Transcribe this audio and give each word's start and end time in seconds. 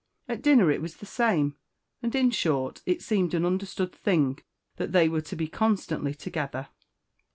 At 0.27 0.41
dinner 0.41 0.71
it 0.71 0.81
was 0.81 0.95
the 0.95 1.05
same; 1.05 1.57
and 2.01 2.15
in 2.15 2.31
short 2.31 2.81
it 2.87 3.03
seemed 3.03 3.35
an 3.35 3.45
understood 3.45 3.93
thing 3.93 4.39
that 4.77 4.93
they 4.93 5.07
were 5.07 5.21
to 5.21 5.35
be 5.35 5.47
constantly 5.47 6.15
together. 6.15 6.69